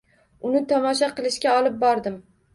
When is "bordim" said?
1.87-2.19